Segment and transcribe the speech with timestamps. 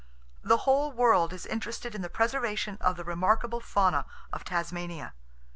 [0.43, 5.13] The whole world is interested in the preservation of the remarkable fauna of Tasmania.